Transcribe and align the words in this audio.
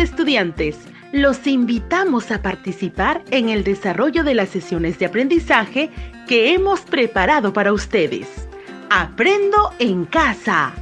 Estudiantes, 0.00 0.78
los 1.12 1.46
invitamos 1.46 2.30
a 2.30 2.40
participar 2.40 3.22
en 3.30 3.50
el 3.50 3.64
desarrollo 3.64 4.24
de 4.24 4.32
las 4.32 4.48
sesiones 4.48 4.98
de 4.98 5.04
aprendizaje 5.04 5.90
que 6.26 6.54
hemos 6.54 6.80
preparado 6.80 7.52
para 7.52 7.74
ustedes. 7.74 8.26
Aprendo 8.88 9.72
en 9.78 10.06
casa. 10.06 10.72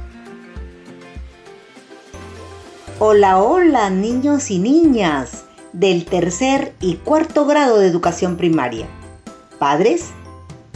Hola, 2.99 3.39
hola, 3.39 3.89
niños 3.89 4.49
y 4.51 4.57
niñas 4.57 5.43
del 5.73 6.05
tercer 6.05 6.73
y 6.79 6.95
cuarto 6.95 7.45
grado 7.45 7.77
de 7.77 7.87
educación 7.87 8.37
primaria. 8.37 8.87
Padres 9.57 10.11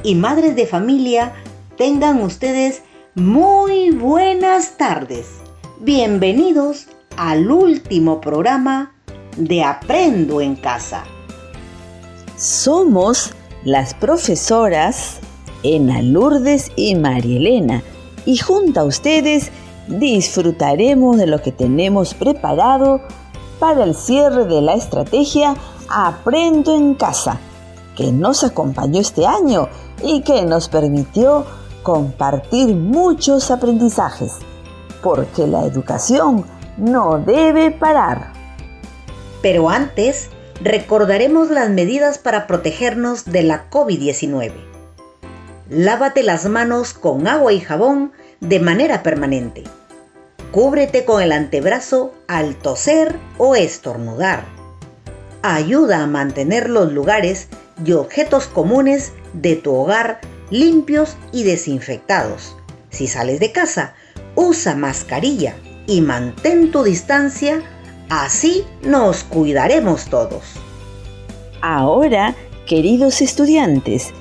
y 0.04 0.16
madres 0.16 0.58
de 0.58 0.68
familia, 0.68 1.32
tengan 1.78 2.22
ustedes 2.22 2.82
muy 3.16 3.92
buenas 3.92 4.76
tardes. 4.78 5.28
Bienvenidos 5.80 6.88
al 7.18 7.52
último 7.52 8.22
programa 8.22 8.94
de 9.38 9.64
Aprendo 9.64 10.42
en 10.42 10.56
Casa. 10.56 11.04
Somos 12.38 13.32
las 13.64 13.94
profesoras 13.94 15.20
Ena 15.64 16.02
Lourdes 16.02 16.72
y 16.76 16.96
María 16.96 17.38
Elena 17.38 17.84
y 18.26 18.38
junto 18.38 18.82
a 18.82 18.84
ustedes 18.84 19.52
disfrutaremos 19.88 21.18
de 21.18 21.28
lo 21.28 21.42
que 21.42 21.52
tenemos 21.52 22.14
preparado 22.14 23.02
para 23.60 23.84
el 23.84 23.96
cierre 23.96 24.46
de 24.46 24.62
la 24.62 24.74
estrategia 24.74 25.56
Aprendo 25.90 26.76
en 26.76 26.96
Casa, 26.96 27.40
que 27.96 28.12
nos 28.12 28.44
acompañó 28.44 29.00
este 29.00 29.26
año 29.26 29.70
y 30.02 30.22
que 30.22 30.44
nos 30.44 30.68
permitió 30.68 31.46
compartir 31.84 32.76
muchos 32.76 33.52
aprendizajes, 33.52 34.34
porque 35.02 35.48
la 35.48 35.66
educación 35.66 36.46
no 36.78 37.20
debe 37.20 37.72
parar. 37.72 38.32
Pero 39.42 39.70
antes, 39.70 40.30
recordaremos 40.62 41.50
las 41.50 41.70
medidas 41.70 42.18
para 42.18 42.48
protegernos 42.48 43.26
de 43.26 43.44
la 43.44 43.70
COVID-19. 43.70 44.52
Lávate 45.70 46.24
las 46.24 46.46
manos 46.46 46.94
con 46.94 47.28
agua 47.28 47.54
y 47.54 47.60
jabón 47.60 48.12
de 48.40 48.60
manera 48.60 49.04
permanente. 49.04 49.64
Cúbrete 50.52 51.04
con 51.04 51.22
el 51.22 51.32
antebrazo 51.32 52.14
al 52.28 52.56
toser 52.56 53.16
o 53.38 53.56
estornudar. 53.56 54.44
Ayuda 55.42 56.04
a 56.04 56.08
mantener 56.08 56.70
los 56.70 56.92
lugares 56.92 57.48
y 57.84 57.94
objetos 57.94 58.46
comunes 58.46 59.14
de 59.34 59.56
tu 59.56 59.74
hogar 59.74 60.22
limpios 60.50 61.18
y 61.32 61.44
desinfectados. 61.44 62.56
Si 62.92 63.08
sales 63.08 63.40
de 63.40 63.52
casa, 63.52 63.96
usa 64.36 64.76
mascarilla 64.76 65.56
y 65.88 66.02
mantén 66.02 66.72
tu 66.72 66.84
distancia 66.84 67.62
Así 68.16 68.64
nos 68.84 69.24
cuidaremos 69.24 70.06
todos. 70.06 70.44
Ahora, 71.62 72.36
queridos 72.68 73.22
estudiantes, 73.22 74.14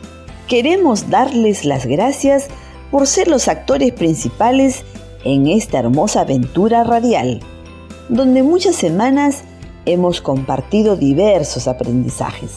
queremos 0.48 1.10
darles 1.10 1.66
las 1.66 1.84
gracias 1.84 2.48
por 2.90 3.06
ser 3.06 3.28
los 3.28 3.48
actores 3.48 3.92
principales 3.92 4.84
en 5.24 5.46
esta 5.46 5.80
hermosa 5.80 6.22
aventura 6.22 6.84
radial, 6.84 7.40
donde 8.08 8.42
muchas 8.42 8.76
semanas 8.76 9.42
hemos 9.84 10.22
compartido 10.22 10.96
diversos 10.96 11.68
aprendizajes. 11.68 12.52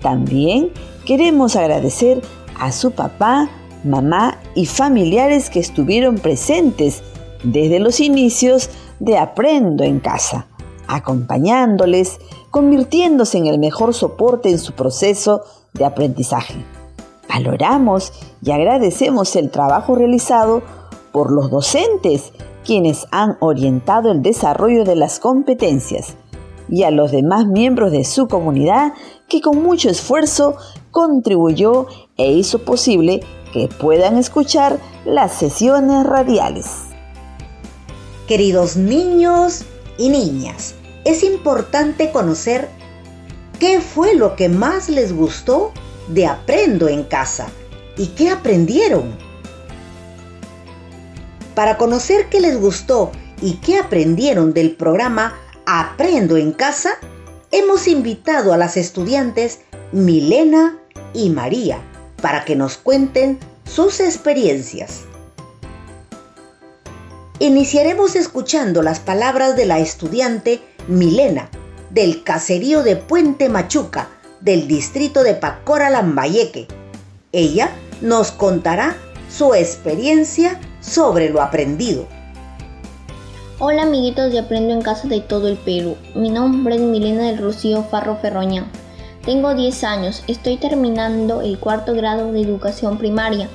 También 0.00 0.70
queremos 1.04 1.56
agradecer 1.56 2.20
a 2.60 2.70
su 2.70 2.92
papá, 2.92 3.50
mamá 3.82 4.38
y 4.54 4.66
familiares 4.66 5.50
que 5.50 5.58
estuvieron 5.58 6.16
presentes 6.16 7.02
desde 7.42 7.78
los 7.78 8.00
inicios 8.00 8.70
de 9.00 9.18
Aprendo 9.18 9.84
en 9.84 10.00
Casa, 10.00 10.46
acompañándoles, 10.86 12.18
convirtiéndose 12.50 13.38
en 13.38 13.46
el 13.46 13.58
mejor 13.58 13.94
soporte 13.94 14.50
en 14.50 14.58
su 14.58 14.72
proceso 14.72 15.42
de 15.74 15.84
aprendizaje. 15.84 16.64
Valoramos 17.28 18.12
y 18.42 18.50
agradecemos 18.50 19.36
el 19.36 19.50
trabajo 19.50 19.94
realizado 19.94 20.62
por 21.12 21.30
los 21.30 21.50
docentes, 21.50 22.32
quienes 22.64 23.06
han 23.10 23.36
orientado 23.40 24.10
el 24.10 24.22
desarrollo 24.22 24.84
de 24.84 24.96
las 24.96 25.20
competencias, 25.20 26.16
y 26.68 26.82
a 26.82 26.90
los 26.90 27.12
demás 27.12 27.46
miembros 27.46 27.92
de 27.92 28.04
su 28.04 28.28
comunidad 28.28 28.92
que 29.28 29.40
con 29.40 29.62
mucho 29.62 29.88
esfuerzo 29.88 30.56
contribuyó 30.90 31.86
e 32.16 32.32
hizo 32.32 32.64
posible 32.64 33.20
que 33.52 33.68
puedan 33.68 34.16
escuchar 34.16 34.78
las 35.04 35.32
sesiones 35.32 36.04
radiales. 36.04 36.87
Queridos 38.28 38.76
niños 38.76 39.62
y 39.96 40.10
niñas, 40.10 40.74
es 41.06 41.22
importante 41.22 42.12
conocer 42.12 42.68
qué 43.58 43.80
fue 43.80 44.14
lo 44.14 44.36
que 44.36 44.50
más 44.50 44.90
les 44.90 45.14
gustó 45.14 45.72
de 46.08 46.26
Aprendo 46.26 46.88
en 46.88 47.04
casa 47.04 47.48
y 47.96 48.08
qué 48.08 48.28
aprendieron. 48.28 49.16
Para 51.54 51.78
conocer 51.78 52.28
qué 52.28 52.42
les 52.42 52.60
gustó 52.60 53.12
y 53.40 53.54
qué 53.54 53.78
aprendieron 53.78 54.52
del 54.52 54.76
programa 54.76 55.34
Aprendo 55.64 56.36
en 56.36 56.52
casa, 56.52 56.90
hemos 57.50 57.88
invitado 57.88 58.52
a 58.52 58.58
las 58.58 58.76
estudiantes 58.76 59.60
Milena 59.90 60.76
y 61.14 61.30
María 61.30 61.80
para 62.20 62.44
que 62.44 62.56
nos 62.56 62.76
cuenten 62.76 63.38
sus 63.64 64.00
experiencias. 64.00 65.07
Iniciaremos 67.40 68.16
escuchando 68.16 68.82
las 68.82 68.98
palabras 68.98 69.54
de 69.54 69.64
la 69.64 69.78
estudiante 69.78 70.60
Milena, 70.88 71.48
del 71.90 72.24
caserío 72.24 72.82
de 72.82 72.96
Puente 72.96 73.48
Machuca, 73.48 74.08
del 74.40 74.66
distrito 74.66 75.22
de 75.22 75.34
Pacora 75.34 75.88
Lambayeque. 75.88 76.66
Ella 77.30 77.70
nos 78.00 78.32
contará 78.32 78.96
su 79.30 79.54
experiencia 79.54 80.58
sobre 80.80 81.30
lo 81.30 81.40
aprendido. 81.40 82.08
Hola 83.60 83.82
amiguitos 83.82 84.32
de 84.32 84.40
Aprendo 84.40 84.74
en 84.74 84.82
Casa 84.82 85.06
de 85.06 85.20
todo 85.20 85.46
el 85.46 85.58
Perú. 85.58 85.96
Mi 86.16 86.30
nombre 86.30 86.74
es 86.74 86.80
Milena 86.80 87.22
del 87.22 87.38
Rocío 87.38 87.84
Farro 87.84 88.16
Ferroña. 88.16 88.66
Tengo 89.24 89.54
10 89.54 89.84
años, 89.84 90.24
estoy 90.26 90.56
terminando 90.56 91.40
el 91.40 91.60
cuarto 91.60 91.94
grado 91.94 92.32
de 92.32 92.40
educación 92.40 92.98
primaria. 92.98 93.48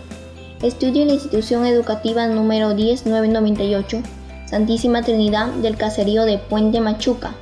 Estudio 0.64 1.02
en 1.02 1.10
la 1.10 1.16
institución 1.16 1.66
educativa 1.66 2.26
número 2.28 2.74
10998, 2.74 4.02
Santísima 4.46 5.02
Trinidad 5.02 5.48
del 5.48 5.76
caserío 5.76 6.24
de 6.24 6.38
Puente 6.38 6.80
Machuca, 6.80 7.36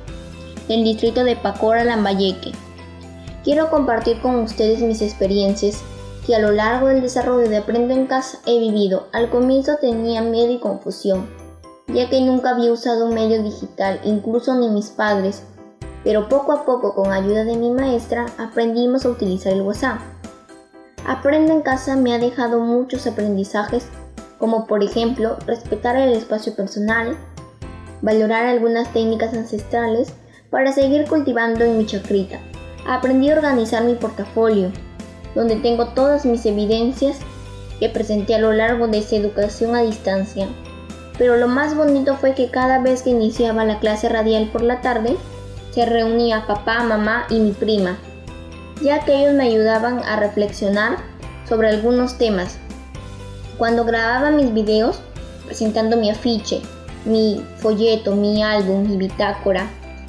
del 0.66 0.82
distrito 0.82 1.22
de 1.22 1.36
Pacora, 1.36 1.84
Lambayeque. 1.84 2.50
Quiero 3.44 3.70
compartir 3.70 4.20
con 4.20 4.40
ustedes 4.40 4.80
mis 4.80 5.00
experiencias 5.02 5.84
que 6.26 6.34
a 6.34 6.40
lo 6.40 6.50
largo 6.50 6.88
del 6.88 7.00
desarrollo 7.00 7.48
de 7.48 7.58
Aprendo 7.58 7.94
en 7.94 8.08
Casa 8.08 8.40
he 8.44 8.58
vivido. 8.58 9.06
Al 9.12 9.30
comienzo 9.30 9.76
tenía 9.80 10.20
miedo 10.20 10.50
y 10.50 10.58
confusión, 10.58 11.28
ya 11.94 12.10
que 12.10 12.20
nunca 12.22 12.50
había 12.50 12.72
usado 12.72 13.06
un 13.06 13.14
medio 13.14 13.40
digital, 13.40 14.00
incluso 14.02 14.56
ni 14.56 14.68
mis 14.68 14.90
padres, 14.90 15.44
pero 16.02 16.28
poco 16.28 16.50
a 16.50 16.64
poco 16.64 16.92
con 16.96 17.12
ayuda 17.12 17.44
de 17.44 17.56
mi 17.56 17.70
maestra 17.70 18.26
aprendimos 18.36 19.06
a 19.06 19.10
utilizar 19.10 19.52
el 19.52 19.62
WhatsApp. 19.62 20.11
Aprendo 21.06 21.52
en 21.52 21.62
casa 21.62 21.96
me 21.96 22.14
ha 22.14 22.18
dejado 22.18 22.60
muchos 22.60 23.08
aprendizajes, 23.08 23.86
como 24.38 24.66
por 24.66 24.84
ejemplo 24.84 25.36
respetar 25.46 25.96
el 25.96 26.12
espacio 26.12 26.54
personal, 26.54 27.16
valorar 28.02 28.46
algunas 28.46 28.92
técnicas 28.92 29.34
ancestrales 29.34 30.12
para 30.50 30.72
seguir 30.72 31.08
cultivando 31.08 31.64
en 31.64 31.78
mi 31.78 31.86
chacrita. 31.86 32.38
Aprendí 32.86 33.30
a 33.30 33.34
organizar 33.34 33.82
mi 33.84 33.94
portafolio, 33.94 34.70
donde 35.34 35.56
tengo 35.56 35.88
todas 35.88 36.24
mis 36.24 36.46
evidencias 36.46 37.18
que 37.80 37.88
presenté 37.88 38.36
a 38.36 38.38
lo 38.38 38.52
largo 38.52 38.86
de 38.86 38.98
esa 38.98 39.16
educación 39.16 39.74
a 39.74 39.82
distancia. 39.82 40.46
Pero 41.18 41.36
lo 41.36 41.48
más 41.48 41.76
bonito 41.76 42.16
fue 42.16 42.34
que 42.34 42.48
cada 42.48 42.78
vez 42.78 43.02
que 43.02 43.10
iniciaba 43.10 43.64
la 43.64 43.80
clase 43.80 44.08
radial 44.08 44.50
por 44.52 44.62
la 44.62 44.80
tarde, 44.80 45.16
se 45.72 45.84
reunía 45.84 46.46
papá, 46.46 46.84
mamá 46.84 47.26
y 47.28 47.40
mi 47.40 47.52
prima 47.52 47.98
ya 48.82 49.04
que 49.04 49.14
ellos 49.14 49.34
me 49.34 49.44
ayudaban 49.44 50.00
a 50.00 50.16
reflexionar 50.16 50.98
sobre 51.48 51.68
algunos 51.68 52.18
temas. 52.18 52.58
Cuando 53.58 53.84
grababa 53.84 54.30
mis 54.30 54.52
videos, 54.52 55.00
presentando 55.46 55.96
mi 55.96 56.10
afiche, 56.10 56.60
mi 57.04 57.44
folleto, 57.58 58.14
mi 58.14 58.42
álbum, 58.42 58.88
mi 58.88 58.96
bitácora 58.96 59.68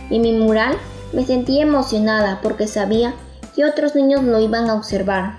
y 0.10 0.20
mi 0.20 0.32
mural, 0.34 0.76
me 1.12 1.26
sentía 1.26 1.64
emocionada 1.64 2.40
porque 2.42 2.68
sabía 2.68 3.14
que 3.56 3.66
otros 3.66 3.96
niños 3.96 4.24
lo 4.24 4.40
iban 4.40 4.70
a 4.70 4.76
observar 4.76 5.38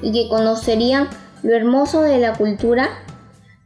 y 0.00 0.12
que 0.12 0.28
conocerían 0.28 1.08
lo 1.42 1.54
hermoso 1.54 2.02
de 2.02 2.18
la 2.18 2.34
cultura 2.34 2.88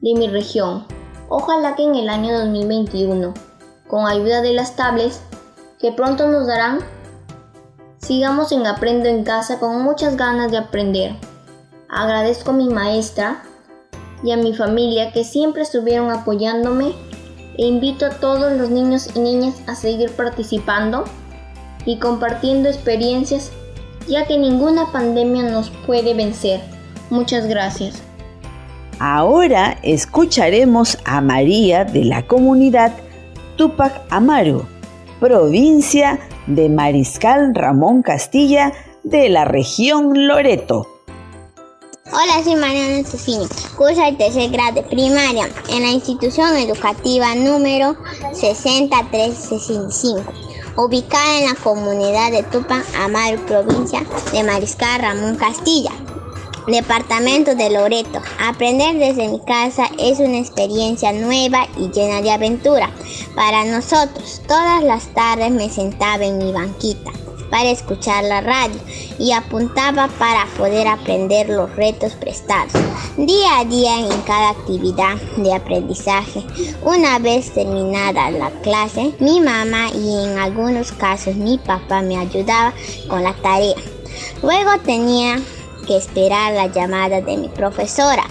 de 0.01 0.15
mi 0.15 0.29
región. 0.29 0.85
Ojalá 1.29 1.77
que 1.77 1.85
en 1.85 1.95
el 1.95 2.09
año 2.09 2.39
2021, 2.39 3.33
con 3.89 4.07
ayuda 4.07 4.43
de 4.43 4.53
las 4.53 4.75
tablets 4.77 5.23
que 5.79 5.93
pronto 5.93 6.29
nos 6.29 6.47
darán, 6.47 6.81
Sigamos 8.07 8.51
en 8.51 8.67
Aprendo 8.67 9.09
en 9.09 9.23
Casa 9.23 9.61
con 9.61 9.81
muchas 9.85 10.17
ganas 10.17 10.51
de 10.51 10.59
aprender. 10.59 11.15
Agradezco 11.89 12.51
a 12.51 12.55
mi 12.55 12.69
maestra 12.69 13.45
y 14.25 14.33
a 14.33 14.37
mi 14.37 14.55
familia 14.55 15.13
que 15.13 15.23
siempre 15.23 15.63
estuvieron 15.63 16.11
apoyándome 16.11 16.95
e 17.57 17.65
invito 17.65 18.07
a 18.07 18.11
todos 18.11 18.59
los 18.59 18.71
niños 18.71 19.09
y 19.15 19.21
niñas 19.21 19.55
a 19.69 19.77
seguir 19.77 20.11
participando 20.11 21.05
y 21.87 22.01
compartiendo 22.01 22.69
experiencias 22.69 23.53
ya 24.09 24.27
que 24.27 24.37
ninguna 24.37 24.91
pandemia 24.91 25.45
nos 25.45 25.71
puede 25.87 26.13
vencer. 26.13 26.61
Muchas 27.09 27.47
gracias. 27.47 28.03
Ahora 28.99 29.79
escucharemos 29.85 30.99
a 31.05 31.21
María 31.21 31.85
de 31.85 32.05
la 32.05 32.27
comunidad 32.27 32.95
Tupac 33.57 33.93
Amaru, 34.11 34.67
provincia 35.21 36.15
de 36.15 36.32
Mariscal 36.47 37.55
Ramón 37.55 38.03
Castilla 38.03 38.73
de 39.03 39.29
la 39.29 39.45
región 39.45 40.27
Loreto. 40.27 40.89
Hola, 42.07 42.43
soy 42.45 42.57
Mariana 42.57 43.05
Cecini. 43.09 43.47
Curso 43.77 44.05
el 44.05 44.17
tercer 44.17 44.51
grado 44.51 44.75
de 44.75 44.83
primaria 44.83 45.49
en 45.71 45.83
la 45.83 45.91
institución 45.91 46.57
educativa 46.57 47.35
número 47.35 47.97
6365, 48.35 50.23
ubicada 50.77 51.39
en 51.39 51.47
la 51.49 51.55
comunidad 51.55 52.33
de 52.33 52.43
Tupac 52.43 52.85
Amaru, 52.99 53.41
provincia 53.47 54.05
de 54.33 54.43
Mariscal 54.43 55.01
Ramón 55.01 55.37
Castilla. 55.37 55.93
Departamento 56.67 57.57
de 57.57 57.71
Loreto. 57.71 58.21
Aprender 58.39 58.97
desde 58.97 59.29
mi 59.29 59.41
casa 59.41 59.91
es 59.99 60.21
una 60.21 60.39
experiencia 60.39 61.13
nueva 61.13 61.67
y 61.77 61.89
llena 61.91 62.23
de 62.23 62.31
aventura. 62.31 62.91
Para 63.35 63.65
nosotros, 63.65 64.43
todas 64.47 64.85
las 64.85 65.09
tardes 65.09 65.51
me 65.51 65.69
sentaba 65.69 66.25
en 66.25 66.39
mi 66.39 66.53
banquita 66.53 67.11
para 67.51 67.69
escuchar 67.69 68.25
la 68.25 68.41
radio 68.41 68.81
y 69.19 69.33
apuntaba 69.33 70.09
para 70.19 70.47
poder 70.57 70.87
aprender 70.87 71.49
los 71.49 71.75
retos 71.75 72.15
prestados. 72.15 72.73
Día 73.17 73.59
a 73.59 73.65
día 73.65 73.99
en 73.99 74.23
cada 74.23 74.51
actividad 74.51 75.17
de 75.37 75.53
aprendizaje. 75.53 76.45
Una 76.83 77.19
vez 77.19 77.53
terminada 77.53 78.31
la 78.31 78.51
clase, 78.63 79.13
mi 79.19 79.41
mamá 79.41 79.91
y 79.93 80.25
en 80.25 80.39
algunos 80.39 80.93
casos 80.93 81.35
mi 81.35 81.59
papá 81.59 82.03
me 82.03 82.17
ayudaba 82.17 82.73
con 83.09 83.25
la 83.25 83.35
tarea. 83.35 83.77
Luego 84.43 84.71
tenía 84.85 85.39
que 85.87 85.97
esperar 85.97 86.53
la 86.53 86.67
llamada 86.69 87.21
de 87.21 87.37
mi 87.37 87.49
profesora 87.49 88.25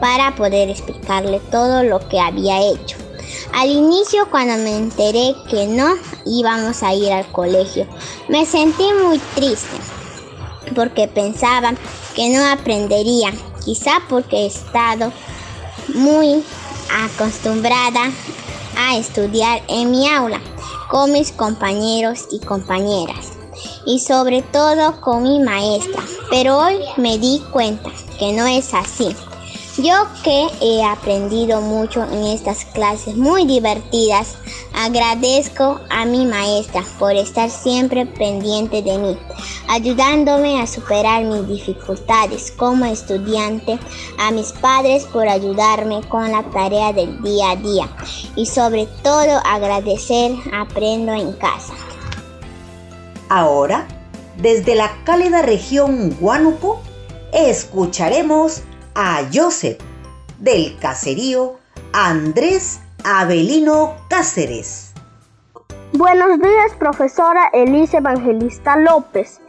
para 0.00 0.34
poder 0.34 0.70
explicarle 0.70 1.40
todo 1.50 1.82
lo 1.82 2.06
que 2.08 2.20
había 2.20 2.60
hecho. 2.60 2.96
Al 3.52 3.70
inicio, 3.70 4.28
cuando 4.30 4.56
me 4.56 4.76
enteré 4.76 5.34
que 5.50 5.66
no 5.66 5.94
íbamos 6.26 6.82
a 6.82 6.94
ir 6.94 7.12
al 7.12 7.26
colegio, 7.32 7.86
me 8.28 8.46
sentí 8.46 8.84
muy 9.04 9.18
triste 9.34 9.76
porque 10.74 11.08
pensaba 11.08 11.72
que 12.14 12.28
no 12.28 12.44
aprendería, 12.44 13.32
quizá 13.64 14.02
porque 14.08 14.36
he 14.36 14.46
estado 14.46 15.12
muy 15.94 16.44
acostumbrada 17.04 18.10
a 18.76 18.96
estudiar 18.96 19.62
en 19.68 19.90
mi 19.90 20.08
aula 20.08 20.40
con 20.90 21.12
mis 21.12 21.32
compañeros 21.32 22.26
y 22.30 22.38
compañeras 22.40 23.37
y 23.86 23.98
sobre 24.00 24.42
todo 24.42 25.00
con 25.00 25.22
mi 25.22 25.40
maestra. 25.40 26.02
Pero 26.30 26.58
hoy 26.58 26.78
me 26.96 27.18
di 27.18 27.42
cuenta 27.52 27.90
que 28.18 28.32
no 28.32 28.46
es 28.46 28.74
así. 28.74 29.14
Yo 29.80 29.94
que 30.24 30.48
he 30.60 30.84
aprendido 30.84 31.60
mucho 31.60 32.02
en 32.02 32.24
estas 32.24 32.64
clases 32.64 33.16
muy 33.16 33.46
divertidas, 33.46 34.34
agradezco 34.74 35.78
a 35.88 36.04
mi 36.04 36.26
maestra 36.26 36.82
por 36.98 37.14
estar 37.14 37.48
siempre 37.48 38.04
pendiente 38.04 38.82
de 38.82 38.98
mí, 38.98 39.16
ayudándome 39.68 40.60
a 40.60 40.66
superar 40.66 41.22
mis 41.22 41.46
dificultades 41.46 42.50
como 42.50 42.86
estudiante, 42.86 43.78
a 44.18 44.32
mis 44.32 44.50
padres 44.50 45.04
por 45.04 45.28
ayudarme 45.28 46.00
con 46.08 46.32
la 46.32 46.42
tarea 46.50 46.92
del 46.92 47.22
día 47.22 47.52
a 47.52 47.56
día 47.56 47.88
y 48.34 48.46
sobre 48.46 48.86
todo 49.04 49.40
agradecer 49.44 50.32
Aprendo 50.52 51.12
en 51.12 51.34
casa. 51.34 51.74
Ahora, 53.30 53.86
desde 54.38 54.74
la 54.74 54.90
cálida 55.04 55.42
región 55.42 56.16
Huánuco, 56.18 56.80
escucharemos 57.32 58.62
a 58.94 59.20
Joseph 59.32 59.78
del 60.38 60.78
caserío 60.78 61.56
Andrés 61.92 62.80
Avelino 63.04 63.96
Cáceres. 64.08 64.94
Buenos 65.92 66.38
días, 66.38 66.72
profesora 66.78 67.50
Elise 67.52 67.98
Evangelista 67.98 68.76
López 68.76 69.40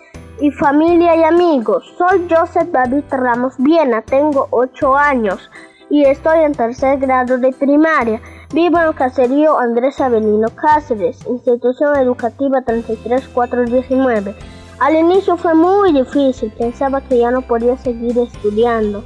y 0.41 0.51
familia 0.51 1.15
y 1.15 1.23
amigos. 1.23 1.83
Soy 1.97 2.27
Joseph 2.29 2.69
David 2.71 3.03
Ramos 3.09 3.53
Viena, 3.59 4.01
tengo 4.01 4.47
8 4.51 4.97
años 4.97 5.49
y 5.89 6.03
estoy 6.03 6.39
en 6.39 6.53
tercer 6.53 6.99
grado 6.99 7.37
de 7.37 7.53
primaria. 7.53 8.21
Vivo 8.51 8.79
en 8.79 8.87
el 8.87 8.95
caserío 8.95 9.59
Andrés 9.59 10.01
Avelino 10.01 10.47
Cáceres, 10.55 11.19
institución 11.27 11.95
educativa 11.97 12.63
33419. 12.63 14.33
Al 14.79 14.95
inicio 14.95 15.37
fue 15.37 15.53
muy 15.53 15.93
difícil, 15.93 16.51
pensaba 16.57 16.99
que 16.99 17.19
ya 17.19 17.29
no 17.29 17.43
podía 17.43 17.77
seguir 17.77 18.17
estudiando. 18.17 19.03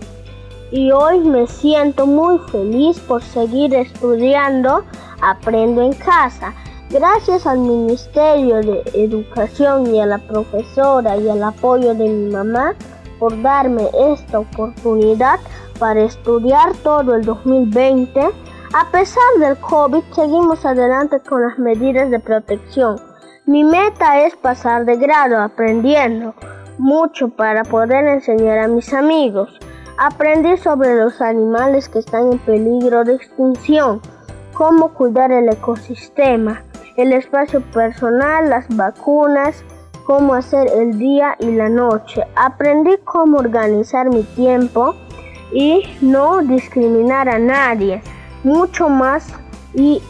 Y 0.72 0.94
hoy 0.94 1.20
me 1.20 1.46
siento 1.48 2.08
muy 2.08 2.40
feliz 2.54 3.02
por 3.02 3.22
seguir 3.22 3.76
estudiando, 3.76 4.86
aprendo 5.22 5.82
en 5.82 5.92
casa. 5.92 6.54
Gracias 6.90 7.46
al 7.46 7.60
Ministerio 7.60 8.62
de 8.62 8.82
Educación 8.94 9.94
y 9.94 10.00
a 10.00 10.06
la 10.06 10.20
profesora 10.20 11.18
y 11.18 11.28
al 11.28 11.44
apoyo 11.44 11.94
de 11.94 12.08
mi 12.08 12.32
mamá 12.32 12.76
por 13.20 13.42
darme 13.42 13.90
esta 13.94 14.40
oportunidad 14.40 15.42
para 15.80 16.02
estudiar 16.04 16.74
todo 16.78 17.16
el 17.16 17.26
2020 17.26 18.32
a 18.74 18.90
pesar 18.90 19.24
del 19.40 19.56
COVID, 19.58 20.04
seguimos 20.16 20.66
adelante 20.66 21.20
con 21.20 21.44
las 21.44 21.60
medidas 21.60 22.10
de 22.10 22.20
protección. 22.20 23.00
Mi 23.46 23.64
meta 23.64 24.22
es 24.22 24.36
pasar 24.36 24.86
de 24.86 24.98
grado 24.98 25.40
aprendiendo 25.40 26.34
mucho 26.80 27.30
para 27.30 27.64
poder 27.64 28.08
enseñar 28.08 28.58
a 28.58 28.68
mis 28.68 28.92
amigos. 28.92 29.60
Aprendí 30.00 30.58
sobre 30.58 30.96
los 30.96 31.22
animales 31.22 31.88
que 31.88 32.00
están 32.00 32.32
en 32.32 32.40
peligro 32.40 33.04
de 33.04 33.14
extinción, 33.14 34.02
cómo 34.56 34.92
cuidar 34.96 35.32
el 35.32 35.50
ecosistema, 35.50 36.64
el 36.98 37.14
espacio 37.14 37.62
personal, 37.62 38.50
las 38.50 38.68
vacunas, 38.76 39.64
cómo 40.08 40.34
hacer 40.34 40.68
el 40.76 40.98
día 40.98 41.36
y 41.40 41.52
la 41.52 41.70
noche. 41.70 42.24
Aprendí 42.36 42.98
cómo 43.04 43.38
organizar 43.38 44.10
mi 44.10 44.24
tiempo 44.24 44.96
y 45.52 45.84
no 46.02 46.40
discriminar 46.40 47.30
a 47.30 47.38
nadie 47.38 48.02
mucho 48.44 48.90
más 48.90 49.28
y, 49.74 50.02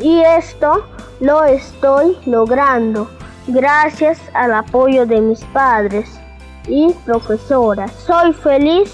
esto 0.00 0.84
lo 1.20 1.44
estoy 1.44 2.16
logrando 2.26 3.08
gracias 3.46 4.18
al 4.34 4.52
apoyo 4.52 5.06
de 5.06 5.20
mis 5.20 5.44
padres 5.44 6.08
y 6.66 6.92
profesoras. 7.04 7.92
Soy 8.04 8.32
feliz 8.32 8.92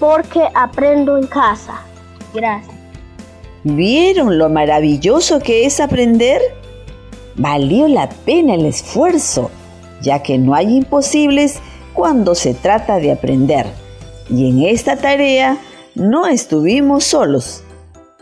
porque 0.00 0.42
aprendo 0.54 1.16
en 1.16 1.28
casa. 1.28 1.80
Gracias. 2.34 2.74
¿Vieron 3.62 4.36
lo 4.36 4.48
maravilloso 4.48 5.38
que 5.38 5.64
es 5.64 5.78
aprender? 5.78 6.40
Valió 7.36 7.86
la 7.86 8.08
pena 8.08 8.54
el 8.54 8.66
esfuerzo, 8.66 9.50
ya 10.00 10.24
que 10.24 10.38
no 10.38 10.54
hay 10.54 10.76
imposibles 10.78 11.60
cuando 11.92 12.34
se 12.34 12.54
trata 12.54 12.96
de 12.96 13.12
aprender. 13.12 13.66
Y 14.28 14.50
en 14.50 14.62
esta 14.62 14.96
tarea 14.96 15.56
no 15.94 16.26
estuvimos 16.26 17.04
solos 17.04 17.61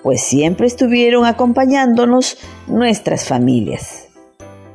pues 0.03 0.23
siempre 0.23 0.67
estuvieron 0.67 1.25
acompañándonos 1.25 2.39
nuestras 2.67 3.27
familias. 3.27 4.09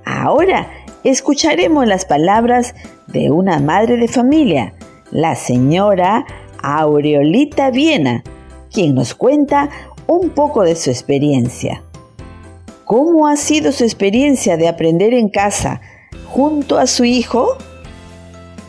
Ahora 0.05 0.69
escucharemos 1.03 1.87
las 1.87 2.05
palabras 2.05 2.75
de 3.07 3.31
una 3.31 3.59
madre 3.59 3.97
de 3.97 4.07
familia, 4.07 4.73
la 5.11 5.35
señora 5.35 6.25
Aureolita 6.61 7.71
Viena, 7.71 8.23
quien 8.71 8.95
nos 8.95 9.15
cuenta 9.15 9.69
un 10.07 10.29
poco 10.29 10.63
de 10.63 10.75
su 10.75 10.89
experiencia. 10.89 11.83
¿Cómo 12.85 13.27
ha 13.27 13.35
sido 13.35 13.71
su 13.71 13.83
experiencia 13.83 14.57
de 14.57 14.67
aprender 14.67 15.13
en 15.13 15.29
casa 15.29 15.81
junto 16.27 16.77
a 16.77 16.85
su 16.85 17.03
hijo? 17.03 17.57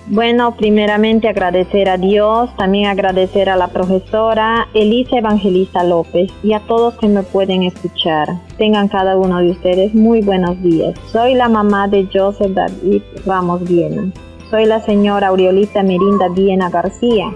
Bueno, 0.09 0.55
primeramente 0.55 1.29
agradecer 1.29 1.89
a 1.89 1.97
Dios, 1.97 2.55
también 2.57 2.87
agradecer 2.87 3.51
a 3.51 3.57
la 3.57 3.67
profesora 3.67 4.69
Elisa 4.73 5.19
Evangelista 5.19 5.83
López 5.83 6.31
y 6.45 6.53
a 6.53 6.61
todos 6.61 6.95
que 6.95 7.09
me 7.09 7.25
pueden 7.25 7.65
escuchar. 7.65 8.29
Tengan 8.57 8.87
cada 8.87 9.17
uno 9.17 9.41
de 9.41 9.51
ustedes 9.51 9.93
muy 9.97 10.21
buenos 10.21 10.63
días. 10.63 10.95
Soy 11.11 11.35
la 11.35 11.49
mamá 11.49 11.89
de 11.89 12.09
Joseph 12.15 12.53
David 12.53 13.03
Ramos 13.27 13.65
Viena. 13.69 14.13
Soy 14.49 14.67
la 14.67 14.79
señora 14.79 15.27
Aureolita 15.27 15.83
Merinda 15.83 16.29
Viena 16.29 16.71
García. 16.71 17.33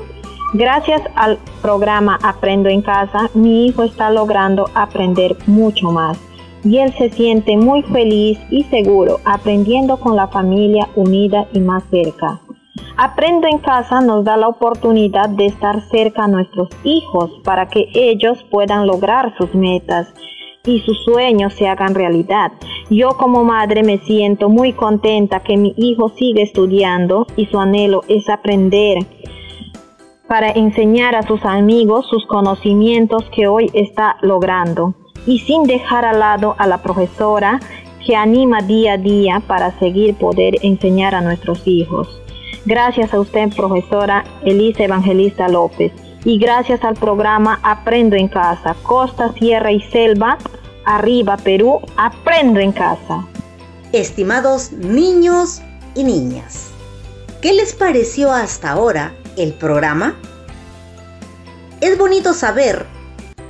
Gracias 0.55 1.03
al 1.17 1.39
programa 1.63 2.21
Aprendo 2.23 2.69
en 2.69 2.83
Casa, 2.83 3.31
mi 3.35 3.67
hijo 3.67 3.83
está 3.83 4.11
logrando 4.11 4.71
aprender 4.75 5.37
mucho 5.49 5.91
más 5.91 6.21
y 6.63 6.79
él 6.79 6.93
se 6.97 7.11
siente 7.11 7.57
muy 7.57 7.83
feliz 7.83 8.39
y 8.51 8.63
seguro 8.65 9.19
aprendiendo 9.25 9.99
con 9.99 10.15
la 10.15 10.29
familia 10.29 10.89
unida 10.95 11.49
y 11.53 11.59
más 11.59 11.83
cerca. 11.91 12.41
Aprendo 12.97 13.47
en 13.47 13.59
casa 13.59 14.01
nos 14.01 14.25
da 14.25 14.37
la 14.37 14.49
oportunidad 14.49 15.29
de 15.29 15.47
estar 15.47 15.81
cerca 15.89 16.25
a 16.25 16.29
nuestros 16.29 16.69
hijos 16.85 17.31
para 17.45 17.67
que 17.69 17.89
ellos 17.95 18.45
puedan 18.51 18.87
lograr 18.87 19.35
sus 19.39 19.55
metas 19.55 20.13
y 20.65 20.81
sus 20.81 21.03
sueños 21.05 21.55
se 21.55 21.67
hagan 21.67 21.95
realidad. 21.95 22.53
Yo 22.91 23.11
como 23.11 23.45
madre 23.45 23.83
me 23.83 23.99
siento 23.99 24.49
muy 24.49 24.73
contenta 24.73 25.41
que 25.41 25.57
mi 25.57 25.75
hijo 25.77 26.11
siga 26.11 26.43
estudiando 26.43 27.27
y 27.37 27.47
su 27.47 27.59
anhelo 27.59 28.03
es 28.09 28.29
aprender 28.29 28.99
para 30.29 30.51
enseñar 30.51 31.17
a 31.17 31.23
sus 31.23 31.45
amigos 31.45 32.07
sus 32.09 32.25
conocimientos 32.27 33.25
que 33.35 33.49
hoy 33.49 33.69
está 33.73 34.17
logrando 34.23 34.95
y 35.27 35.41
sin 35.41 35.65
dejar 35.65 36.05
al 36.05 36.21
lado 36.21 36.55
a 36.59 36.67
la 36.67 36.83
profesora 36.83 37.59
que 38.07 38.15
anima 38.15 38.61
día 38.63 38.93
a 38.93 38.97
día 38.97 39.43
para 39.47 39.77
seguir 39.79 40.15
poder 40.15 40.55
enseñar 40.63 41.15
a 41.15 41.21
nuestros 41.21 41.67
hijos. 41.67 42.21
Gracias 42.67 43.15
a 43.15 43.21
usted, 43.21 43.49
profesora 43.57 44.23
Elisa 44.45 44.85
Evangelista 44.85 45.49
López, 45.49 45.93
y 46.25 46.39
gracias 46.39 46.85
al 46.85 46.95
programa 46.95 47.59
Aprendo 47.63 48.17
en 48.17 48.29
Casa, 48.29 48.77
Costa, 48.83 49.33
Sierra 49.33 49.73
y 49.73 49.81
Selva, 49.81 50.37
Arriba 50.85 51.39
Perú, 51.39 51.81
Aprendo 51.97 52.61
en 52.61 52.73
Casa. 52.73 53.27
Estimados 53.93 54.73
niños 54.73 55.63
y 55.95 56.05
niñas, 56.05 56.71
¿qué 57.41 57.55
les 57.55 57.75
pareció 57.75 58.31
hasta 58.31 58.71
ahora 58.71 59.15
el 59.39 59.55
programa? 59.55 60.17
Es 61.81 61.97
bonito 61.97 62.35
saber 62.35 62.85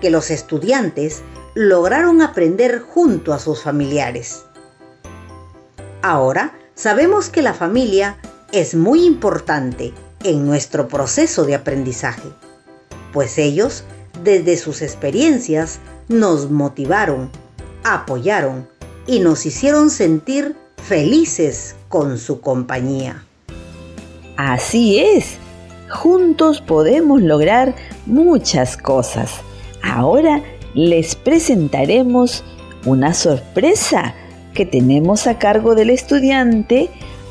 que 0.01 0.11
los 0.11 0.31
estudiantes 0.31 1.25
lograron 1.55 2.23
aprender 2.23 2.79
junto 2.79 3.33
a 3.33 3.41
sus 3.41 3.65
familiares. 3.65 4.45
Ahora 6.01 6.55
sabemos 6.75 7.29
que 7.29 7.43
la 7.43 7.53
familia 7.53 8.17
es 8.53 8.75
muy 8.75 9.05
importante 9.05 9.93
en 10.25 10.47
nuestro 10.47 10.89
proceso 10.89 11.45
de 11.45 11.55
aprendizaje, 11.55 12.29
pues 13.13 13.39
ellos, 13.39 13.85
desde 14.23 14.57
sus 14.57 14.83
experiencias, 14.83 15.79
nos 16.09 16.51
motivaron, 16.51 17.31
apoyaron 17.85 18.69
y 19.07 19.21
nos 19.21 19.47
hicieron 19.47 19.91
sentir 19.91 20.57
felices 20.77 21.77
con 21.89 22.19
su 22.19 22.41
compañía. 22.41 23.25
Así 24.37 24.99
es, 24.99 25.37
juntos 25.89 26.61
podemos 26.61 27.21
lograr 27.23 27.75
muchas 28.07 28.77
cosas. 28.77 29.33
Ahora 29.83 30.43
les 30.75 31.15
presentaremos 31.15 32.45
una 32.85 33.15
sorpresa 33.15 34.15
que 34.55 34.67
tenemos 34.67 35.27
a 35.27 35.39
cargo 35.39 35.75
del 35.75 35.91
estudiante 35.91 36.91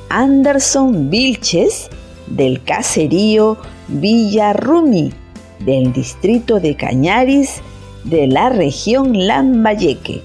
Anderson 0.10 1.10
Vilches 1.10 1.90
del 2.28 2.64
caserío 2.64 3.58
Villa 3.88 4.54
Rumi 4.54 5.14
del 5.60 5.94
distrito 5.94 6.60
de 6.60 6.76
Cañaris 6.76 7.62
de 8.04 8.28
la 8.28 8.50
región 8.50 9.28
Lambayeque. 9.28 10.22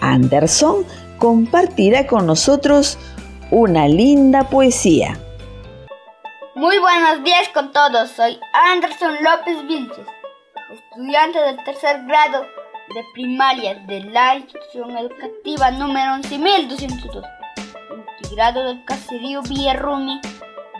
Anderson 0.00 0.84
compartirá 1.18 2.06
con 2.06 2.26
nosotros 2.26 2.98
una 3.50 3.88
linda 3.88 4.48
poesía. 4.48 5.18
Muy 6.54 6.78
buenos 6.78 7.22
días 7.22 7.48
con 7.52 7.72
todos, 7.72 8.10
soy 8.10 8.38
Anderson 8.72 9.14
López 9.22 9.66
Vilches 9.68 10.06
estudiante 10.72 11.38
del 11.38 11.62
tercer 11.64 12.04
grado 12.06 12.42
de 12.94 13.04
primaria 13.12 13.74
de 13.86 14.00
la 14.00 14.36
institución 14.36 14.96
educativa 14.96 15.70
número 15.72 16.14
11202, 16.14 17.24
integrado 18.18 18.64
del 18.64 18.84
caserío 18.84 19.42
Villarrumi, 19.42 20.20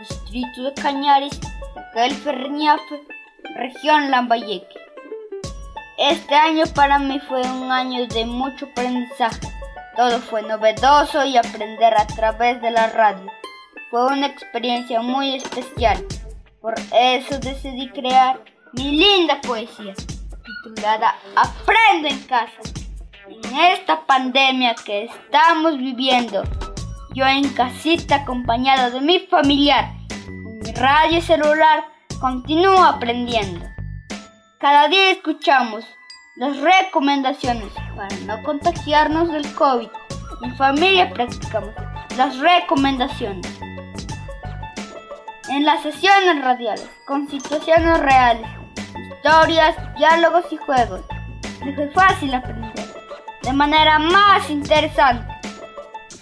distrito 0.00 0.62
de 0.62 0.74
Cañares, 0.74 1.38
el 1.94 2.14
Ferriñafe, 2.14 3.02
región 3.54 4.10
Lambayeque. 4.10 4.78
Este 5.98 6.34
año 6.34 6.64
para 6.74 6.98
mí 6.98 7.18
fue 7.20 7.40
un 7.40 7.72
año 7.72 8.06
de 8.06 8.26
mucho 8.26 8.66
aprendizaje. 8.66 9.48
Todo 9.96 10.18
fue 10.20 10.42
novedoso 10.42 11.24
y 11.24 11.38
aprender 11.38 11.94
a 11.96 12.06
través 12.06 12.60
de 12.60 12.70
la 12.70 12.88
radio. 12.88 13.26
Fue 13.90 14.06
una 14.06 14.26
experiencia 14.26 15.00
muy 15.00 15.36
especial. 15.36 16.04
Por 16.60 16.74
eso 16.92 17.38
decidí 17.38 17.88
crear 17.88 18.40
mi 18.74 18.98
linda 18.98 19.40
poesía, 19.40 19.94
titulada 20.64 21.14
Aprendo 21.34 22.08
en 22.08 22.20
casa. 22.24 22.60
En 23.26 23.58
esta 23.58 24.04
pandemia 24.04 24.74
que 24.74 25.04
estamos 25.04 25.78
viviendo, 25.78 26.42
yo 27.16 27.26
en 27.26 27.48
casita 27.54 28.16
acompañado 28.16 28.90
de 28.90 29.00
mi 29.00 29.20
familiar, 29.20 29.90
con 30.18 30.58
mi 30.58 30.70
radio 30.72 31.22
celular, 31.22 31.86
continúo 32.20 32.84
aprendiendo. 32.84 33.64
Cada 34.60 34.88
día 34.88 35.12
escuchamos 35.12 35.86
las 36.36 36.58
recomendaciones 36.58 37.72
para 37.96 38.14
no 38.26 38.42
contagiarnos 38.42 39.32
del 39.32 39.50
COVID. 39.54 39.88
En 40.42 40.56
familia 40.58 41.08
practicamos 41.08 41.70
las 42.18 42.38
recomendaciones. 42.38 43.50
En 45.48 45.64
las 45.64 45.82
sesiones 45.84 46.44
radiales, 46.44 46.90
con 47.06 47.30
situaciones 47.30 47.98
reales, 47.98 48.50
historias, 49.14 49.74
diálogos 49.96 50.44
y 50.50 50.58
juegos. 50.58 51.00
Es 51.64 51.94
fácil 51.94 52.34
aprender, 52.34 52.74
de 53.42 53.52
manera 53.54 53.98
más 53.98 54.50
interesante. 54.50 55.35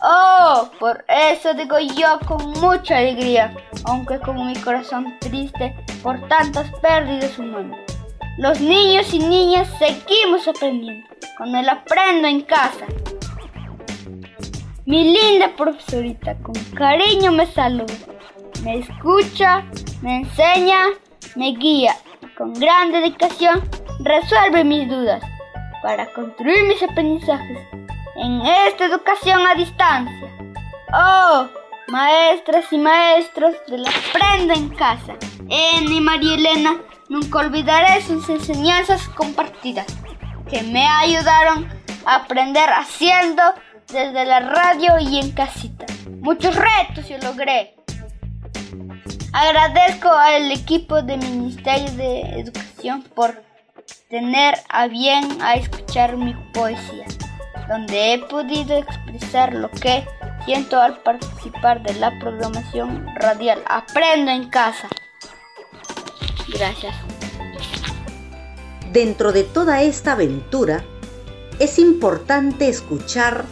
Oh, 0.07 0.69
por 0.79 1.03
eso 1.09 1.55
digo 1.55 1.79
yo 1.79 2.19
con 2.27 2.51
mucha 2.61 2.99
alegría, 2.99 3.57
aunque 3.87 4.19
con 4.19 4.47
mi 4.47 4.55
corazón 4.57 5.19
triste 5.19 5.75
por 6.03 6.21
tantas 6.29 6.71
pérdidas 6.83 7.39
humanas. 7.39 7.81
Los 8.37 8.61
niños 8.61 9.15
y 9.15 9.19
niñas 9.19 9.67
seguimos 9.79 10.47
aprendiendo, 10.47 11.09
con 11.39 11.57
el 11.57 11.67
aprendo 11.67 12.29
en 12.29 12.43
casa. 12.43 12.85
Mi 14.85 15.15
linda 15.15 15.51
profesorita 15.57 16.37
con 16.43 16.55
cariño 16.77 17.33
me 17.33 17.47
saluda, 17.47 17.95
me 18.63 18.81
escucha, 18.81 19.65
me 20.03 20.17
enseña, 20.17 20.89
me 21.35 21.53
guía 21.53 21.97
con 22.37 22.53
gran 22.53 22.93
dedicación 22.93 23.63
resuelve 24.01 24.65
mis 24.65 24.87
dudas 24.87 25.23
para 25.83 26.13
construir 26.13 26.65
mis 26.65 26.83
aprendizajes 26.83 27.84
en 28.17 28.43
esta 28.43 28.85
educación 28.87 29.47
a 29.47 29.55
distancia. 29.55 30.31
Oh, 30.93 31.49
maestras 31.89 32.73
y 32.73 32.79
maestros 32.79 33.55
de 33.69 33.79
la 33.79 33.91
prenda 34.13 34.55
en 34.55 34.69
casa, 34.71 35.15
En 35.49 35.93
y 35.93 36.01
María 36.01 36.35
Elena, 36.35 36.81
nunca 37.09 37.39
olvidaré 37.39 38.01
sus 38.03 38.29
enseñanzas 38.29 39.09
compartidas 39.09 39.87
que 40.49 40.63
me 40.63 40.87
ayudaron 40.87 41.69
a 42.07 42.17
aprender 42.17 42.69
haciendo 42.71 43.43
desde 43.89 44.25
la 44.25 44.41
radio 44.41 44.99
y 44.99 45.19
en 45.19 45.33
casita. 45.33 45.87
Muchos 46.21 46.55
retos 46.55 47.09
yo 47.09 47.19
logré 47.19 47.75
Agradezco 49.37 50.09
al 50.09 50.53
equipo 50.53 51.03
del 51.03 51.19
Ministerio 51.19 51.91
de 51.97 52.21
Educación 52.39 53.03
por 53.03 53.43
tener 54.09 54.55
a 54.69 54.87
bien 54.87 55.43
a 55.43 55.55
escuchar 55.55 56.17
mi 56.17 56.35
poesía, 56.53 57.05
donde 57.69 58.15
he 58.15 58.19
podido 58.19 58.77
expresar 58.77 59.55
lo 59.55 59.71
que 59.71 60.07
siento 60.45 60.81
al 60.81 60.99
participar 61.03 61.83
de 61.83 61.95
la 61.95 62.19
programación 62.19 63.07
radial 63.17 63.63
Aprendo 63.67 64.31
en 64.31 64.49
casa. 64.51 64.89
Gracias. 66.53 66.95
Dentro 68.93 69.33
de 69.33 69.43
toda 69.43 69.83
esta 69.83 70.13
aventura, 70.13 70.85
es 71.59 71.79
importante 71.79 72.69
escuchar 72.69 73.45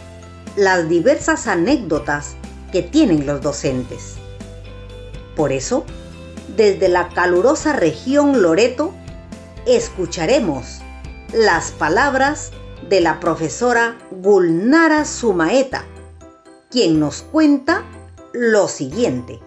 las 0.55 0.87
diversas 0.87 1.47
anécdotas 1.47 2.35
que 2.71 2.81
tienen 2.81 3.25
los 3.25 3.41
docentes 3.41 4.17
por 5.35 5.51
eso, 5.51 5.85
desde 6.55 6.89
la 6.89 7.09
calurosa 7.09 7.73
región 7.73 8.41
Loreto, 8.41 8.93
escucharemos 9.65 10.81
las 11.33 11.71
palabras 11.71 12.51
de 12.89 13.01
la 13.01 13.19
profesora 13.19 13.97
Gulnara 14.11 15.05
Sumaeta, 15.05 15.85
quien 16.69 16.99
nos 16.99 17.21
cuenta 17.23 17.83
lo 18.33 18.67
siguiente. 18.67 19.39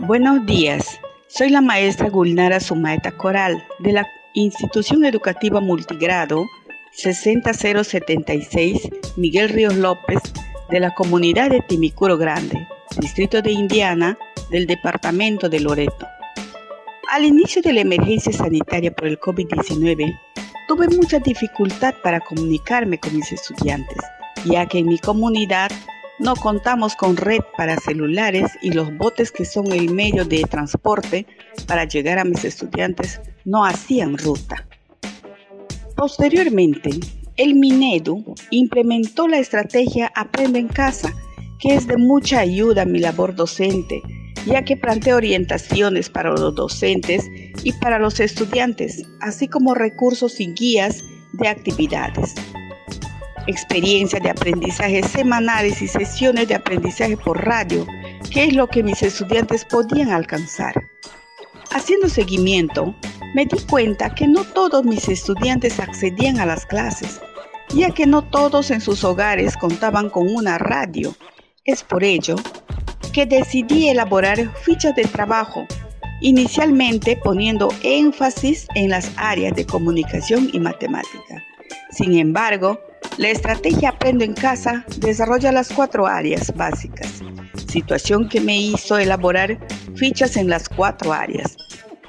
Buenos 0.00 0.46
días, 0.46 0.98
soy 1.28 1.50
la 1.50 1.60
maestra 1.60 2.08
Gulnara 2.08 2.60
Sumaeta 2.60 3.12
Coral 3.12 3.62
de 3.80 3.92
la 3.92 4.06
Institución 4.34 5.04
Educativa 5.04 5.60
Multigrado 5.60 6.44
60076 6.92 8.88
Miguel 9.16 9.48
Ríos 9.48 9.76
López 9.76 10.20
de 10.70 10.80
la 10.80 10.94
comunidad 10.94 11.50
de 11.50 11.60
Timicuro 11.60 12.16
Grande 12.16 12.66
distrito 12.98 13.40
de 13.40 13.52
Indiana 13.52 14.18
del 14.50 14.66
departamento 14.66 15.48
de 15.48 15.60
Loreto. 15.60 16.06
Al 17.10 17.24
inicio 17.24 17.62
de 17.62 17.72
la 17.72 17.80
emergencia 17.80 18.32
sanitaria 18.32 18.92
por 18.92 19.06
el 19.06 19.18
COVID-19, 19.18 20.18
tuve 20.70 20.86
mucha 20.86 21.18
dificultad 21.18 21.96
para 22.00 22.20
comunicarme 22.20 23.00
con 23.00 23.16
mis 23.16 23.32
estudiantes, 23.32 23.98
ya 24.44 24.66
que 24.66 24.78
en 24.78 24.86
mi 24.86 25.00
comunidad 25.00 25.68
no 26.20 26.36
contamos 26.36 26.94
con 26.94 27.16
red 27.16 27.40
para 27.56 27.76
celulares 27.76 28.52
y 28.62 28.70
los 28.70 28.96
botes 28.96 29.32
que 29.32 29.44
son 29.44 29.72
el 29.72 29.92
medio 29.92 30.24
de 30.24 30.42
transporte 30.42 31.26
para 31.66 31.86
llegar 31.86 32.20
a 32.20 32.24
mis 32.24 32.44
estudiantes 32.44 33.20
no 33.44 33.64
hacían 33.64 34.16
ruta. 34.16 34.64
Posteriormente, 35.96 36.90
el 37.36 37.56
Minedu 37.56 38.36
implementó 38.50 39.26
la 39.26 39.38
estrategia 39.38 40.12
Aprende 40.14 40.60
en 40.60 40.68
casa, 40.68 41.12
que 41.58 41.74
es 41.74 41.88
de 41.88 41.96
mucha 41.96 42.38
ayuda 42.38 42.82
a 42.82 42.86
mi 42.86 43.00
labor 43.00 43.34
docente, 43.34 44.02
ya 44.46 44.62
que 44.64 44.76
plantea 44.76 45.16
orientaciones 45.16 46.08
para 46.08 46.30
los 46.30 46.54
docentes 46.54 47.28
y 47.62 47.72
para 47.74 47.98
los 47.98 48.20
estudiantes, 48.20 49.02
así 49.20 49.48
como 49.48 49.74
recursos 49.74 50.40
y 50.40 50.52
guías 50.52 51.04
de 51.34 51.48
actividades. 51.48 52.34
Experiencia 53.46 54.20
de 54.20 54.30
aprendizaje 54.30 55.02
semanales 55.02 55.82
y 55.82 55.88
sesiones 55.88 56.48
de 56.48 56.54
aprendizaje 56.54 57.16
por 57.16 57.44
radio, 57.44 57.86
que 58.30 58.44
es 58.44 58.54
lo 58.54 58.68
que 58.68 58.82
mis 58.82 59.02
estudiantes 59.02 59.64
podían 59.64 60.10
alcanzar. 60.10 60.74
Haciendo 61.72 62.08
seguimiento, 62.08 62.94
me 63.34 63.46
di 63.46 63.58
cuenta 63.68 64.14
que 64.14 64.26
no 64.26 64.44
todos 64.44 64.84
mis 64.84 65.08
estudiantes 65.08 65.78
accedían 65.78 66.40
a 66.40 66.46
las 66.46 66.66
clases, 66.66 67.20
ya 67.74 67.90
que 67.90 68.06
no 68.06 68.22
todos 68.22 68.70
en 68.70 68.80
sus 68.80 69.04
hogares 69.04 69.56
contaban 69.56 70.10
con 70.10 70.26
una 70.34 70.58
radio. 70.58 71.14
Es 71.64 71.84
por 71.84 72.02
ello 72.02 72.36
que 73.12 73.26
decidí 73.26 73.88
elaborar 73.88 74.52
fichas 74.62 74.94
de 74.94 75.04
trabajo, 75.04 75.66
inicialmente 76.20 77.18
poniendo 77.22 77.68
énfasis 77.82 78.66
en 78.74 78.90
las 78.90 79.10
áreas 79.16 79.54
de 79.54 79.66
comunicación 79.66 80.50
y 80.52 80.60
matemática. 80.60 81.44
Sin 81.90 82.18
embargo, 82.18 82.80
la 83.16 83.28
estrategia 83.28 83.90
Aprendo 83.90 84.24
en 84.24 84.34
Casa 84.34 84.84
desarrolla 84.98 85.52
las 85.52 85.70
cuatro 85.70 86.06
áreas 86.06 86.54
básicas, 86.54 87.22
situación 87.68 88.28
que 88.28 88.40
me 88.40 88.56
hizo 88.56 88.98
elaborar 88.98 89.58
fichas 89.94 90.36
en 90.36 90.48
las 90.48 90.68
cuatro 90.68 91.12
áreas. 91.12 91.56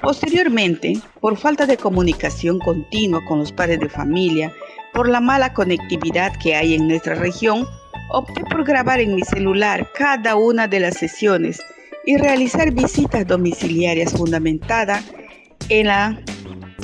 Posteriormente, 0.01 0.93
por 1.19 1.37
falta 1.37 1.65
de 1.65 1.77
comunicación 1.77 2.59
continua 2.59 3.23
con 3.27 3.39
los 3.39 3.51
padres 3.51 3.79
de 3.79 3.89
familia, 3.89 4.51
por 4.93 5.07
la 5.07 5.19
mala 5.19 5.53
conectividad 5.53 6.33
que 6.41 6.55
hay 6.55 6.73
en 6.73 6.87
nuestra 6.87 7.15
región, 7.15 7.67
opté 8.11 8.43
por 8.43 8.63
grabar 8.63 8.99
en 8.99 9.15
mi 9.15 9.21
celular 9.21 9.89
cada 9.93 10.35
una 10.35 10.67
de 10.67 10.79
las 10.79 10.97
sesiones 10.97 11.61
y 12.05 12.17
realizar 12.17 12.71
visitas 12.71 13.27
domiciliarias 13.27 14.13
fundamentadas 14.13 15.03
en 15.69 15.87
la 15.87 16.21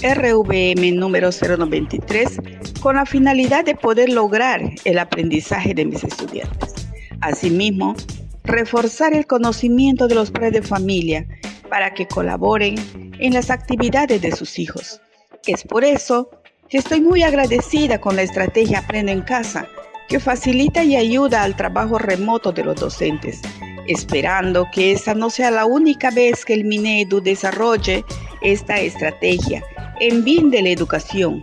RVM 0.02 0.96
número 0.96 1.30
093 1.32 2.40
con 2.82 2.96
la 2.96 3.06
finalidad 3.06 3.66
de 3.66 3.76
poder 3.76 4.10
lograr 4.10 4.62
el 4.86 5.00
aprendizaje 5.00 5.74
de 5.74 5.86
mis 5.86 6.04
estudiantes. 6.04 6.88
Asimismo, 7.22 7.96
reforzar 8.44 9.14
el 9.14 9.26
conocimiento 9.26 10.08
de 10.08 10.16
los 10.16 10.32
padres 10.32 10.54
de 10.54 10.62
familia 10.62 11.28
para 11.70 11.94
que 11.94 12.08
colaboren 12.08 12.76
en 13.20 13.34
las 13.34 13.50
actividades 13.50 14.22
de 14.22 14.32
sus 14.32 14.60
hijos. 14.60 15.02
Es 15.48 15.64
por 15.64 15.84
eso 15.84 16.30
que 16.70 16.78
estoy 16.78 17.02
muy 17.02 17.24
agradecida 17.24 18.00
con 18.00 18.16
la 18.16 18.22
estrategia 18.22 18.80
Aprendo 18.80 19.12
en 19.12 19.22
Casa, 19.22 19.68
que 20.08 20.20
facilita 20.20 20.84
y 20.84 20.96
ayuda 20.96 21.44
al 21.44 21.56
trabajo 21.56 21.98
remoto 21.98 22.52
de 22.52 22.64
los 22.64 22.80
docentes, 22.80 23.42
esperando 23.88 24.68
que 24.72 24.92
esta 24.92 25.14
no 25.14 25.30
sea 25.30 25.52
la 25.52 25.66
única 25.66 26.12
vez 26.12 26.46
que 26.46 26.54
el 26.54 26.66
Minedu 26.66 27.22
desarrolle 27.22 28.04
esta 28.42 28.80
estrategia 28.80 29.64
en 30.00 30.24
bien 30.24 30.50
de 30.50 30.62
la 30.62 30.70
educación. 30.70 31.42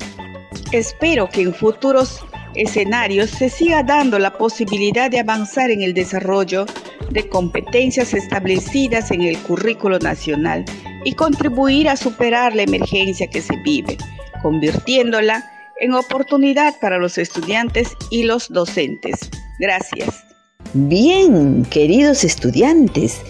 Espero 0.73 1.29
que 1.29 1.43
en 1.43 1.55
futuros 1.55 2.25
escenarios 2.55 3.31
se 3.31 3.49
siga 3.49 3.83
dando 3.83 4.19
la 4.19 4.33
posibilidad 4.33 5.11
de 5.11 5.21
avanzar 5.21 5.71
en 5.71 5.83
el 5.83 5.93
desarrollo 5.93 6.67
de 7.11 7.29
competencias 7.29 8.15
establecidas 8.15 9.11
en 9.11 9.23
el 9.23 9.39
currículo 9.39 9.99
nacional 9.99 10.65
y 11.05 11.15
contribuir 11.15 11.89
a 11.89 11.97
superar 11.97 12.55
la 12.55 12.63
emergencia 12.63 13.29
que 13.29 13.43
se 13.43 13.57
vive, 13.59 13.99
convirtiéndola 14.43 15.54
en 15.81 15.95
oportunidad 15.95 16.75
para 16.81 16.99
los 16.99 17.19
estudiantes 17.19 17.89
y 18.11 18.25
los 18.25 18.49
docentes. 18.49 19.31
Gracias. 19.59 20.25
Bien, 20.73 21.65
queridos 21.71 22.25
estudiantes, 22.25 23.21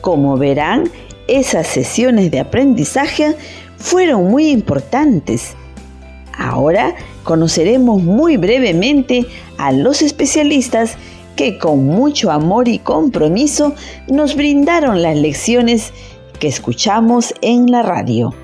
como 0.00 0.36
verán, 0.36 0.90
esas 1.28 1.66
sesiones 1.66 2.30
de 2.30 2.40
aprendizaje 2.40 3.34
fueron 3.76 4.30
muy 4.30 4.48
importantes. 4.48 5.54
Ahora 6.36 6.94
conoceremos 7.22 8.02
muy 8.02 8.36
brevemente 8.36 9.26
a 9.58 9.72
los 9.72 10.02
especialistas 10.02 10.96
que 11.36 11.58
con 11.58 11.86
mucho 11.86 12.30
amor 12.30 12.68
y 12.68 12.78
compromiso 12.78 13.74
nos 14.08 14.36
brindaron 14.36 15.02
las 15.02 15.16
lecciones 15.16 15.92
que 16.38 16.48
escuchamos 16.48 17.34
en 17.40 17.70
la 17.70 17.82
radio. 17.82 18.34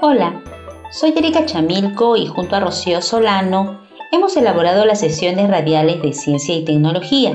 Hola, 0.00 0.42
soy 0.90 1.12
Erika 1.16 1.44
Chamilco 1.44 2.16
y 2.16 2.26
junto 2.26 2.56
a 2.56 2.60
Rocío 2.60 3.02
Solano 3.02 3.80
hemos 4.10 4.36
elaborado 4.36 4.86
las 4.86 5.00
sesiones 5.00 5.48
radiales 5.50 6.00
de 6.00 6.14
ciencia 6.14 6.54
y 6.54 6.64
tecnología, 6.64 7.30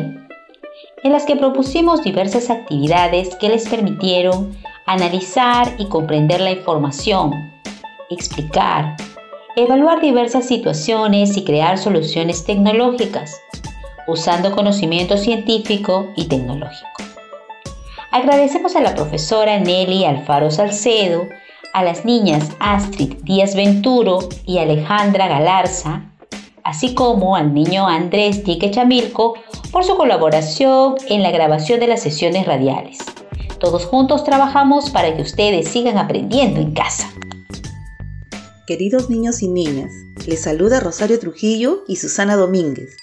en 1.03 1.11
las 1.11 1.25
que 1.25 1.35
propusimos 1.35 2.01
diversas 2.01 2.49
actividades 2.49 3.35
que 3.35 3.49
les 3.49 3.69
permitieron 3.69 4.57
analizar 4.87 5.75
y 5.77 5.87
comprender 5.87 6.41
la 6.41 6.51
información, 6.51 7.31
explicar, 8.09 8.95
evaluar 9.55 10.01
diversas 10.01 10.47
situaciones 10.47 11.37
y 11.37 11.43
crear 11.43 11.77
soluciones 11.77 12.43
tecnológicas, 12.45 13.39
usando 14.07 14.51
conocimiento 14.51 15.15
científico 15.15 16.07
y 16.15 16.25
tecnológico. 16.25 16.89
Agradecemos 18.09 18.75
a 18.75 18.81
la 18.81 18.95
profesora 18.95 19.59
Nelly 19.59 20.05
Alfaro 20.05 20.49
Salcedo, 20.49 21.27
a 21.73 21.83
las 21.83 22.05
niñas 22.05 22.49
Astrid 22.59 23.15
Díaz 23.23 23.55
Venturo 23.55 24.29
y 24.45 24.59
Alejandra 24.59 25.27
Galarza, 25.27 26.05
así 26.63 26.93
como 26.93 27.35
al 27.35 27.53
niño 27.53 27.87
Andrés 27.87 28.43
Tique 28.43 28.71
Chamilco 28.71 29.33
por 29.71 29.83
su 29.83 29.97
colaboración 29.97 30.95
en 31.09 31.23
la 31.23 31.31
grabación 31.31 31.79
de 31.79 31.87
las 31.87 32.01
sesiones 32.01 32.45
radiales. 32.45 32.99
Todos 33.59 33.85
juntos 33.85 34.23
trabajamos 34.23 34.91
para 34.91 35.15
que 35.15 35.23
ustedes 35.23 35.67
sigan 35.67 35.97
aprendiendo 35.97 36.61
en 36.61 36.73
casa. 36.73 37.09
Queridos 38.67 39.09
niños 39.09 39.41
y 39.41 39.47
niñas, 39.47 39.91
les 40.27 40.43
saluda 40.43 40.79
Rosario 40.79 41.19
Trujillo 41.19 41.83
y 41.87 41.95
Susana 41.95 42.35
Domínguez, 42.35 42.95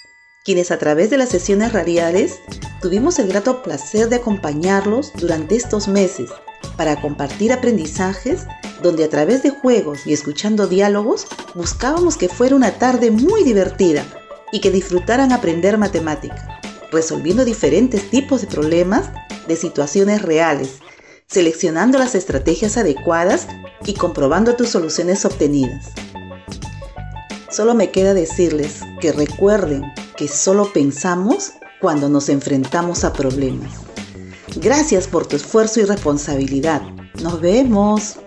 quienes 0.45 0.71
a 0.71 0.79
través 0.79 1.09
de 1.09 1.17
las 1.17 1.29
sesiones 1.29 1.73
radiales 1.73 2.39
tuvimos 2.81 3.19
el 3.19 3.27
grato 3.27 3.61
placer 3.63 4.07
de 4.07 4.15
acompañarlos 4.15 5.11
durante 5.13 5.55
estos 5.55 5.87
meses 5.87 6.29
para 6.77 6.99
compartir 6.99 7.51
aprendizajes 7.51 8.45
donde 8.81 9.03
a 9.03 9.09
través 9.09 9.43
de 9.43 9.51
juegos 9.51 10.05
y 10.05 10.13
escuchando 10.13 10.67
diálogos 10.67 11.27
buscábamos 11.53 12.17
que 12.17 12.29
fuera 12.29 12.55
una 12.55 12.71
tarde 12.71 13.11
muy 13.11 13.43
divertida 13.43 14.03
y 14.51 14.59
que 14.59 14.71
disfrutaran 14.71 15.31
aprender 15.31 15.77
matemática, 15.77 16.59
resolviendo 16.91 17.45
diferentes 17.45 18.09
tipos 18.09 18.41
de 18.41 18.47
problemas 18.47 19.09
de 19.47 19.55
situaciones 19.55 20.21
reales, 20.21 20.79
seleccionando 21.27 21.97
las 21.97 22.15
estrategias 22.15 22.77
adecuadas 22.77 23.47
y 23.85 23.93
comprobando 23.93 24.55
tus 24.55 24.69
soluciones 24.69 25.25
obtenidas. 25.25 25.91
Solo 27.49 27.75
me 27.75 27.91
queda 27.91 28.13
decirles 28.13 28.81
que 28.99 29.11
recuerden 29.11 29.83
que 30.15 30.27
solo 30.27 30.71
pensamos 30.71 31.51
cuando 31.79 32.09
nos 32.09 32.29
enfrentamos 32.29 33.03
a 33.03 33.13
problemas. 33.13 33.90
Gracias 34.57 35.07
por 35.07 35.25
tu 35.25 35.37
esfuerzo 35.37 35.79
y 35.79 35.85
responsabilidad. 35.85 36.81
Nos 37.23 37.39
vemos. 37.39 38.19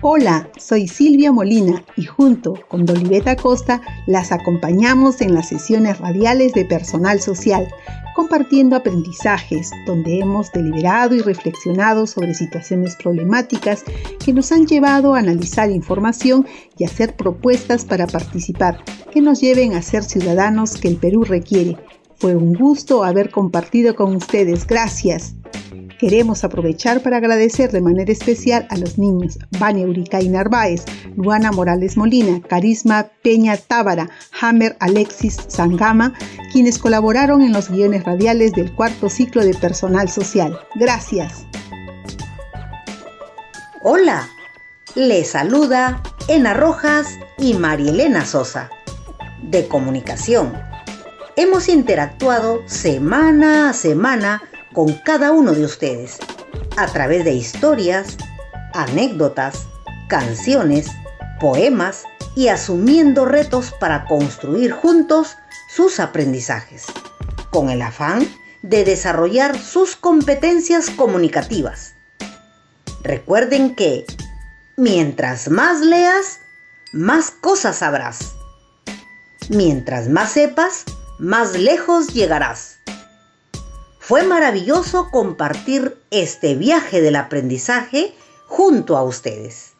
Hola, 0.00 0.48
soy 0.56 0.88
Silvia 0.88 1.30
Molina 1.30 1.84
y 1.96 2.04
junto 2.04 2.54
con 2.68 2.86
Doliveta 2.86 3.36
Costa 3.36 3.82
las 4.06 4.32
acompañamos 4.32 5.20
en 5.20 5.34
las 5.34 5.48
sesiones 5.48 5.98
radiales 5.98 6.54
de 6.54 6.64
personal 6.64 7.20
social, 7.20 7.68
compartiendo 8.14 8.76
aprendizajes 8.76 9.70
donde 9.86 10.20
hemos 10.20 10.50
deliberado 10.52 11.14
y 11.14 11.20
reflexionado 11.20 12.06
sobre 12.06 12.32
situaciones 12.32 12.96
problemáticas 12.96 13.84
que 14.24 14.32
nos 14.32 14.52
han 14.52 14.66
llevado 14.66 15.14
a 15.14 15.18
analizar 15.18 15.70
información 15.70 16.46
y 16.78 16.84
hacer 16.84 17.14
propuestas 17.14 17.84
para 17.84 18.06
participar 18.06 18.78
que 19.10 19.20
nos 19.20 19.40
lleven 19.40 19.74
a 19.74 19.82
ser 19.82 20.02
ciudadanos 20.02 20.76
que 20.76 20.88
el 20.88 20.96
Perú 20.96 21.24
requiere. 21.24 21.76
Fue 22.18 22.34
un 22.34 22.52
gusto 22.52 23.04
haber 23.04 23.30
compartido 23.30 23.94
con 23.94 24.16
ustedes. 24.16 24.66
Gracias. 24.66 25.34
Queremos 25.98 26.44
aprovechar 26.44 27.02
para 27.02 27.16
agradecer 27.16 27.72
de 27.72 27.80
manera 27.80 28.12
especial 28.12 28.66
a 28.70 28.76
los 28.76 28.98
niños 28.98 29.38
Vania 29.58 29.86
Uricay 29.86 30.28
Narváez, 30.28 30.84
Luana 31.16 31.50
Morales 31.50 31.96
Molina, 31.96 32.40
Carisma 32.40 33.08
Peña 33.22 33.56
Tábara, 33.56 34.08
Hammer 34.40 34.76
Alexis 34.78 35.36
Sangama, 35.48 36.14
quienes 36.52 36.78
colaboraron 36.78 37.42
en 37.42 37.52
los 37.52 37.68
guiones 37.68 38.04
radiales 38.04 38.52
del 38.52 38.72
cuarto 38.74 39.08
ciclo 39.08 39.44
de 39.44 39.54
personal 39.54 40.08
social. 40.08 40.58
Gracias. 40.76 41.46
Hola, 43.82 44.28
les 44.94 45.30
saluda 45.30 46.02
Ena 46.28 46.54
Rojas 46.54 47.16
y 47.38 47.54
Marielena 47.54 48.24
Sosa, 48.24 48.70
de 49.42 49.66
Comunicación. 49.66 50.67
Hemos 51.40 51.68
interactuado 51.68 52.64
semana 52.66 53.70
a 53.70 53.72
semana 53.72 54.42
con 54.72 54.92
cada 54.92 55.30
uno 55.30 55.52
de 55.52 55.64
ustedes 55.64 56.18
a 56.76 56.88
través 56.88 57.24
de 57.24 57.32
historias, 57.32 58.16
anécdotas, 58.74 59.68
canciones, 60.08 60.88
poemas 61.38 62.02
y 62.34 62.48
asumiendo 62.48 63.24
retos 63.24 63.72
para 63.78 64.04
construir 64.06 64.72
juntos 64.72 65.36
sus 65.68 66.00
aprendizajes, 66.00 66.86
con 67.50 67.70
el 67.70 67.82
afán 67.82 68.26
de 68.62 68.84
desarrollar 68.84 69.56
sus 69.56 69.94
competencias 69.94 70.90
comunicativas. 70.90 71.94
Recuerden 73.04 73.76
que 73.76 74.04
mientras 74.76 75.48
más 75.48 75.82
leas, 75.82 76.40
más 76.92 77.30
cosas 77.30 77.76
sabrás. 77.76 78.32
Mientras 79.48 80.08
más 80.08 80.32
sepas, 80.32 80.84
más 81.18 81.58
lejos 81.58 82.14
llegarás. 82.14 82.78
Fue 83.98 84.22
maravilloso 84.22 85.08
compartir 85.10 86.00
este 86.10 86.54
viaje 86.54 87.00
del 87.02 87.16
aprendizaje 87.16 88.14
junto 88.46 88.96
a 88.96 89.02
ustedes. 89.02 89.72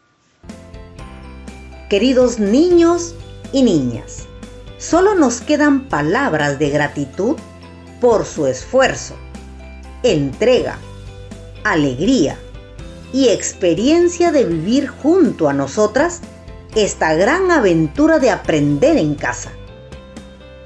Queridos 1.88 2.38
niños 2.38 3.14
y 3.52 3.62
niñas, 3.62 4.24
solo 4.78 5.14
nos 5.14 5.40
quedan 5.40 5.88
palabras 5.88 6.58
de 6.58 6.70
gratitud 6.70 7.36
por 8.00 8.26
su 8.26 8.46
esfuerzo, 8.46 9.14
entrega, 10.02 10.76
alegría 11.64 12.36
y 13.12 13.28
experiencia 13.28 14.32
de 14.32 14.44
vivir 14.44 14.88
junto 14.88 15.48
a 15.48 15.54
nosotras 15.54 16.20
esta 16.74 17.14
gran 17.14 17.50
aventura 17.50 18.18
de 18.18 18.30
aprender 18.30 18.98
en 18.98 19.14
casa. 19.14 19.50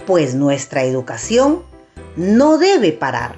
Pues 0.06 0.34
nuestra 0.34 0.84
educación 0.84 1.62
no 2.16 2.58
debe 2.58 2.92
parar. 2.92 3.36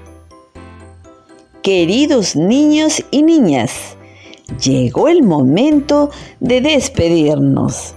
Queridos 1.63 2.37
niños 2.37 3.05
y 3.11 3.23
niñas, 3.23 3.97
llegó 4.63 5.09
el 5.09 5.23
momento 5.23 6.11
de 6.41 6.61
despedirnos. 6.61 7.95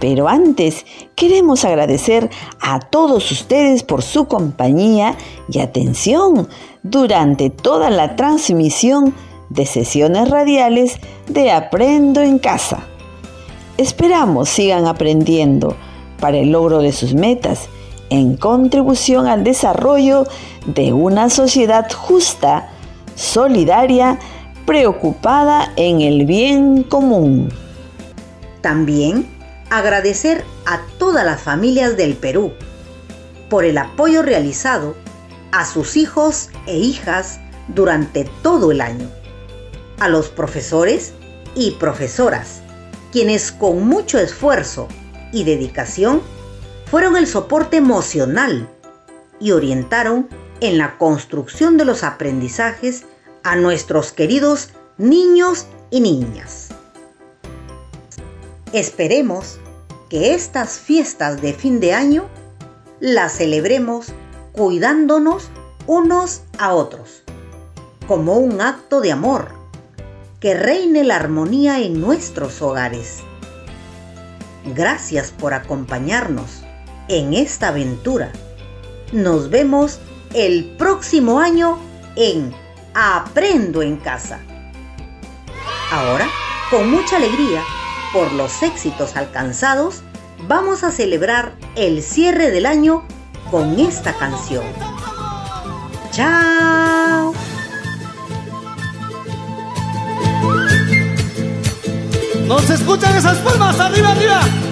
Pero 0.00 0.28
antes 0.28 0.86
queremos 1.16 1.64
agradecer 1.64 2.30
a 2.60 2.78
todos 2.78 3.32
ustedes 3.32 3.82
por 3.82 4.02
su 4.02 4.26
compañía 4.26 5.16
y 5.50 5.58
atención 5.58 6.48
durante 6.84 7.50
toda 7.50 7.90
la 7.90 8.14
transmisión 8.14 9.14
de 9.48 9.66
sesiones 9.66 10.30
radiales 10.30 10.98
de 11.26 11.50
Aprendo 11.50 12.20
en 12.20 12.38
Casa. 12.38 12.86
Esperamos 13.76 14.48
sigan 14.48 14.86
aprendiendo 14.86 15.74
para 16.20 16.38
el 16.38 16.52
logro 16.52 16.80
de 16.80 16.92
sus 16.92 17.14
metas 17.14 17.68
en 18.10 18.36
contribución 18.36 19.26
al 19.26 19.44
desarrollo 19.44 20.26
de 20.66 20.92
una 20.92 21.30
sociedad 21.30 21.90
justa, 21.92 22.68
solidaria, 23.14 24.18
preocupada 24.66 25.72
en 25.76 26.00
el 26.00 26.26
bien 26.26 26.82
común. 26.82 27.52
También 28.60 29.26
agradecer 29.70 30.44
a 30.66 30.80
todas 30.98 31.24
las 31.24 31.40
familias 31.40 31.96
del 31.96 32.14
Perú 32.14 32.52
por 33.48 33.64
el 33.64 33.78
apoyo 33.78 34.22
realizado 34.22 34.94
a 35.52 35.64
sus 35.64 35.96
hijos 35.96 36.50
e 36.66 36.76
hijas 36.76 37.40
durante 37.68 38.24
todo 38.42 38.70
el 38.70 38.80
año, 38.80 39.08
a 40.00 40.08
los 40.08 40.28
profesores 40.28 41.14
y 41.54 41.72
profesoras, 41.72 42.60
quienes 43.12 43.52
con 43.52 43.86
mucho 43.88 44.18
esfuerzo 44.18 44.88
y 45.32 45.44
dedicación 45.44 46.20
fueron 46.90 47.16
el 47.16 47.26
soporte 47.26 47.76
emocional 47.76 48.68
y 49.40 49.52
orientaron 49.52 50.28
en 50.60 50.78
la 50.78 50.96
construcción 50.96 51.76
de 51.76 51.84
los 51.84 52.02
aprendizajes 52.02 53.04
a 53.44 53.56
nuestros 53.56 54.12
queridos 54.12 54.70
niños 54.96 55.66
y 55.90 56.00
niñas. 56.00 56.68
Esperemos 58.72 59.58
que 60.08 60.34
estas 60.34 60.78
fiestas 60.78 61.42
de 61.42 61.52
fin 61.52 61.78
de 61.78 61.92
año 61.92 62.24
las 63.00 63.36
celebremos 63.36 64.06
cuidándonos 64.52 65.48
unos 65.86 66.42
a 66.58 66.74
otros, 66.74 67.22
como 68.06 68.38
un 68.38 68.60
acto 68.60 69.00
de 69.00 69.12
amor, 69.12 69.48
que 70.40 70.54
reine 70.54 71.04
la 71.04 71.16
armonía 71.16 71.80
en 71.80 72.00
nuestros 72.00 72.62
hogares. 72.62 73.18
Gracias 74.74 75.30
por 75.30 75.54
acompañarnos 75.54 76.62
en 77.08 77.34
esta 77.34 77.68
aventura. 77.68 78.32
Nos 79.12 79.50
vemos 79.50 79.98
el 80.34 80.64
próximo 80.78 81.40
año 81.40 81.78
en 82.16 82.54
Aprendo 82.94 83.82
en 83.82 83.96
casa. 83.96 84.40
Ahora, 85.92 86.26
con 86.70 86.90
mucha 86.90 87.16
alegría, 87.16 87.62
por 88.12 88.32
los 88.32 88.62
éxitos 88.62 89.16
alcanzados, 89.16 90.02
vamos 90.46 90.82
a 90.84 90.90
celebrar 90.90 91.54
el 91.76 92.02
cierre 92.02 92.50
del 92.50 92.66
año 92.66 93.04
con 93.50 93.78
esta 93.78 94.12
canción. 94.14 94.64
¡Chao! 96.10 97.32
¿Nos 102.46 102.70
escuchan 102.70 103.16
esas 103.16 103.38
palmas? 103.38 103.78
¡Arriba, 103.78 104.10
arriba! 104.10 104.67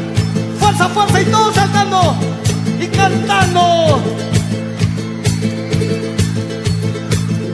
¡Fuerza, 0.66 0.88
fuerza! 0.88 1.20
Y 1.20 1.24
todos 1.26 1.54
saltando 1.54 2.16
y 2.80 2.86
cantando. 2.88 4.00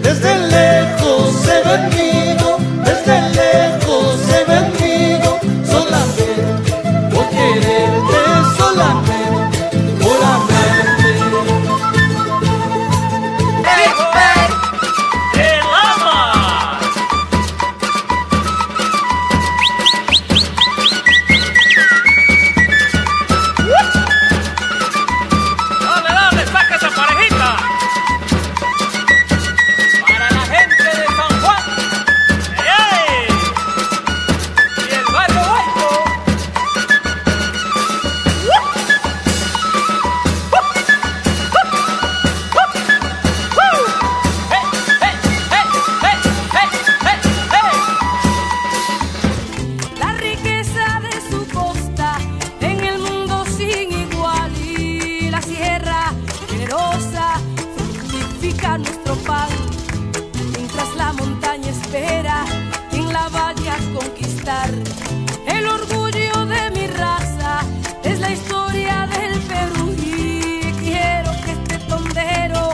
Desde 0.03 0.39
lejos 0.49 1.35
se 1.45 1.61
venido, 1.69 2.57
desde 2.83 3.21
lejos 3.33 3.82
El 64.43 65.67
orgullo 65.69 66.47
de 66.47 66.71
mi 66.73 66.89
raza 66.89 67.61
es 68.03 68.19
la 68.19 68.33
historia 68.33 69.07
del 69.07 69.41
Perú 69.43 69.95
y 69.97 70.63
quiero 70.81 71.31
que 71.45 71.53
este 71.53 71.79
tondero 71.87 72.73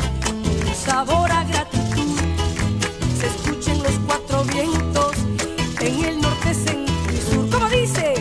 sabor 0.75 1.31
a 1.31 1.45
gratitud 1.45 2.19
se 3.21 3.27
escuchen 3.27 3.83
los 3.83 3.93
cuatro 4.07 4.45
vientos 4.45 5.13
en 5.81 6.05
el 6.07 6.21
norte, 6.23 6.55
centro 6.55 7.13
y 7.13 7.21
sur. 7.31 7.51
Como 7.51 7.69
dice, 7.69 8.15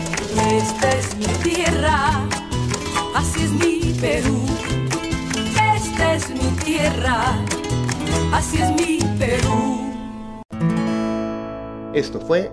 esta 0.52 0.90
es 0.90 1.16
mi 1.16 1.26
tierra, 1.42 2.20
así 3.14 3.44
es 3.44 3.50
mi 3.50 3.94
Perú. 3.98 4.42
Esta 5.74 6.14
es 6.16 6.28
mi 6.28 6.50
tierra, 6.66 7.34
así 8.30 8.58
es 8.58 8.70
mi 8.72 8.98
Perú. 9.18 9.90
Esto 11.94 12.20
fue 12.20 12.52